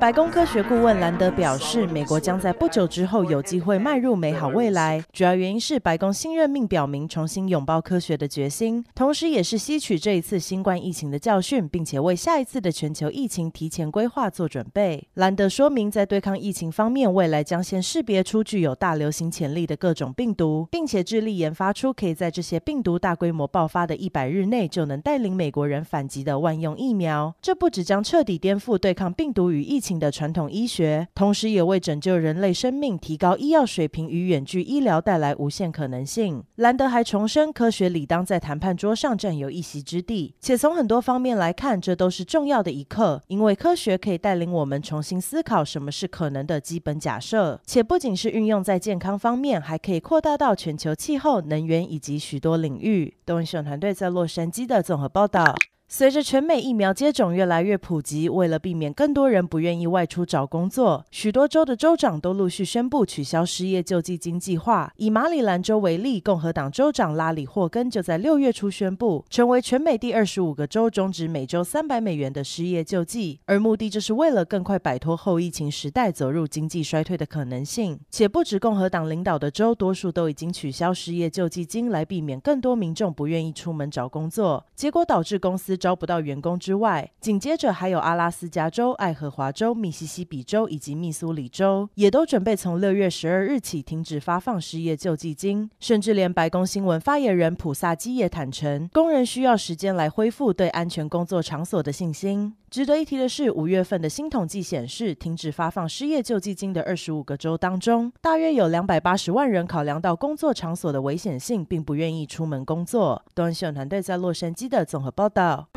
[0.00, 15.04] 白宫科学顾问兰德表示，美国将在不久之后有机会迈入美好未来，主要原因是白宫新任命表明重新拥抱科学的决心，同时也是吸取这一次新冠疫情的教训，并且为下一次的全球疫情提前规划做准备。
[15.14, 27.34] 兰德说明，在对抗疫情方面，未来将先识别出具有大流行潜力的各种病毒，并且致力研发出可以在这些病毒大规模爆发的一百日内就能带领美国人反击的万用疫苗。
[27.42, 36.42] 这不只将彻底颠覆对抗病毒与疫情的传统医学，同时也为拯救人类生命、提高医药水平与远距医疗带来无限可能性。
[36.56, 53.14] 兰德还重申，科学理当在谈判桌上占有一席之地，且从很多方面来看，这都是重要的一刻，因为科学可以带领我们重新思考什么是可能的基本假设，且不仅是运用在健康方面，还可以扩大到全球气候、能源以及许多领域。
[53.24, 55.54] 东新闻团队在洛杉矶的综合报道。
[55.90, 64.92] 随着全美疫苗接种越来越普及，为了避免更多人不愿意外出找工作，许多州的州长都陆续宣布取消失业救济金计划。
[64.96, 77.98] 以马里兰州为例，共和党州长拉里·霍根就在六月初宣布，成为全美第二十五个州终止每周三百美元的失业救济，而目的就是为了更快摆脱后疫情时代走入经济衰退的可能性。
[78.10, 85.77] 且不止共和党领导的州，多数都已经取消失业救济金，来避免更多民众不愿意出门找工作，结果导致公司。
[85.78, 95.70] 招不到员工之外，紧接着还有阿拉斯加州、爱荷华州、密西西比州以及密苏里州，也都准备从六月十二日起停止发放失业救济金。
[95.78, 102.54] 甚至连白宫新闻发言人普萨基也坦承，工人需要时间来恢复对安全工作场所的信心。
[102.68, 113.22] 值得一提的是，五月份的新统计显示，停止发放失业救济金的二十五个州当中，大约有两百八十万人考量到工作场所的危险性，并不愿意出门工作。
[113.34, 115.67] 东森新闻团队在洛杉矶的综合报道。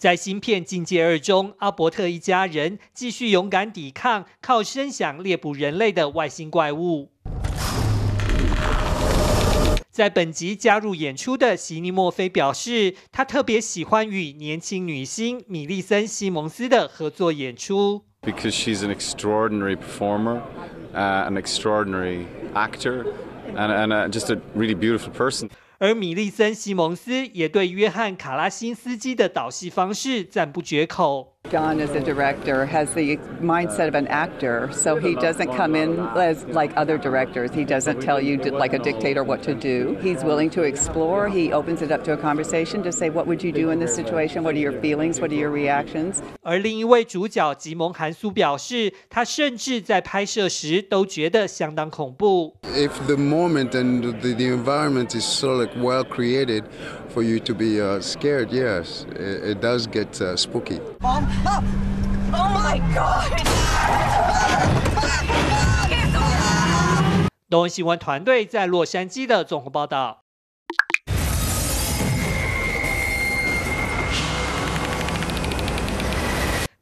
[0.00, 7.10] 在新片《境界二》中，阿伯特一家人继续勇敢抵抗靠声响猎捕人类的外星怪物。
[9.90, 18.02] 在本集加入演出的席尼墨菲表示，他特别喜欢与年轻女星米莉森西蒙斯的合作演出。
[18.22, 20.40] Because she's an extraordinary performer,
[20.94, 22.24] an extraordinary
[22.54, 23.04] actor,
[23.54, 25.50] and just a really beautiful person.
[25.80, 31.39] 而米利森·西蒙斯也对约翰·卡拉辛斯基的导戏方式赞不绝口。
[31.51, 36.43] John, as a director, has the mindset of an actor, so he doesn't come in as
[36.45, 37.51] like other directors.
[37.53, 39.95] He doesn't tell you like a dictator what to do.
[40.01, 41.29] He's willing to explore.
[41.29, 43.93] He opens it up to a conversation to say, what would you do in this
[43.93, 44.43] situation?
[44.43, 45.21] What are your feelings?
[45.21, 46.19] What are your reactions?
[46.41, 52.55] 而另一位主角吉蒙·韩苏表示，他甚至在拍摄时都觉得相当恐怖。
[52.75, 56.63] If the moment and the, the environment is so like well created
[57.13, 60.79] for you to be uh, scared, yes, it, it does get uh, spooky.
[62.32, 63.30] Oh my God！
[67.50, 70.22] 东新闻团队在洛杉矶的综合报道。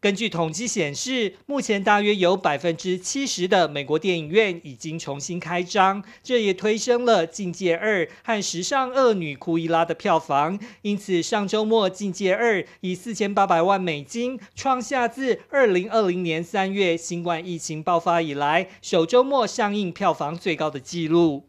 [0.00, 10.56] 根据统计显示，目前大约有百分之七十的美国电影院已经重新开张，这也推升了《境界二》和《时尚恶女》库伊拉的票房。
[10.82, 21.48] 因此，上周末《境界二》以四千八百万美金创下自二零二零年三月新冠疫情爆发以来首周末上映票房最高的纪录。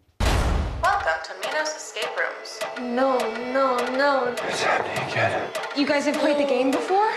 [0.82, 2.96] Welcome to Minos Escape Rooms.
[2.96, 3.20] No,
[3.54, 4.34] no, no.
[4.34, 5.42] Happening again?
[5.76, 7.09] You guys have played the game before?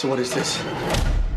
[0.00, 0.58] So what is this?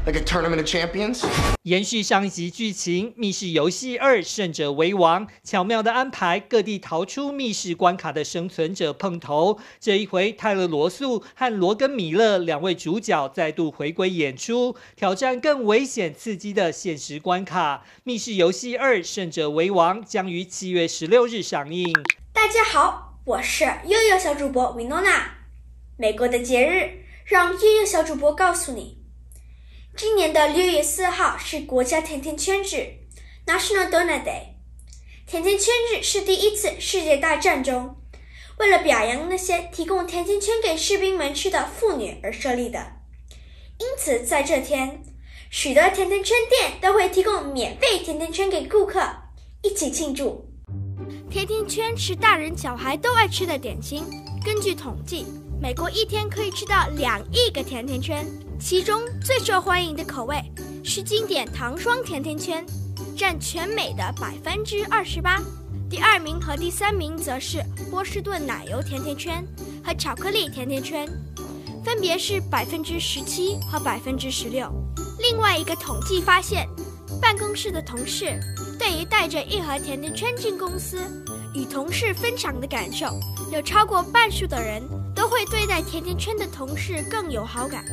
[0.05, 1.25] Like a tournament of champions?
[1.63, 9.59] 延续上一集剧情，《密室游戏二：胜者为王》巧妙的安排各地逃出密室关卡的生存者碰头。
[9.81, 17.83] 这一回，泰勒·罗素和罗根·米勒两位主角再度回归演出，挑战更危险刺激的现实关卡。
[18.05, 21.91] 《密室游戏二：胜者为王》将于七月十六日上映。
[22.31, 25.39] 大家好，我是悠悠小主播维诺娜。
[25.97, 27.02] 美国的节日。
[27.25, 28.97] 让悠悠小主播告诉你，
[29.95, 32.99] 今年的六月四号是国家甜甜圈日
[33.45, 34.55] （National Donut Day）。
[35.25, 37.95] 甜甜圈日是第一次世界大战中，
[38.59, 42.97] 为了表扬那些提供甜甜圈给士兵们吃的妇女而设立的。
[43.79, 45.01] 因此，在这天，
[45.49, 48.99] 许多甜甜圈店都会提供免费甜甜圈给顾客，
[49.61, 50.45] 一起庆祝。
[51.29, 54.03] 甜甜圈是大人小孩都爱吃的点心。
[54.45, 55.25] 根据统计，
[55.61, 58.25] 美国一天可以吃到两亿个甜甜圈，
[58.59, 60.41] 其中最受欢迎的口味
[60.83, 62.65] 是经典糖霜甜甜圈，
[63.17, 65.41] 占全美的百分之二十八。
[65.89, 69.45] 第二名和第三名则是波士顿奶油甜甜圈
[69.83, 71.07] 和巧克力甜甜圈，
[71.83, 74.69] 分别是百分之十七和百分之十六。
[75.19, 76.67] 另外一个统计发现，
[77.21, 78.37] 办公室的同事
[78.77, 80.99] 对于带着一盒甜甜圈进公司
[81.53, 83.07] 与同事分享的感受，
[83.51, 84.81] 有超过半数的人
[85.15, 87.83] 都会对待甜甜圈的同事更有好感。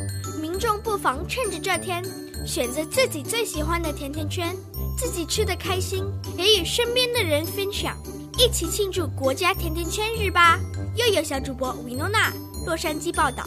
[0.41, 2.03] 民众不妨趁着这天，
[2.47, 4.55] 选择自己最喜欢的甜甜圈，
[4.97, 6.05] 自己吃的开心，
[6.37, 7.97] 也与身边的人分享，
[8.39, 10.59] 一起庆祝国家甜甜圈日吧。
[10.97, 12.33] 又有小主播维诺娜，
[12.67, 13.45] 洛杉矶报道。